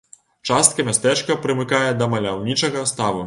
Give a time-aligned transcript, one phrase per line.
[0.53, 3.19] Частка мястэчка прымыкае да маляўнічага ставу.